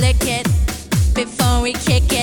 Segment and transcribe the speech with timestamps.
[0.00, 0.46] lick it
[1.14, 2.17] before we kick it.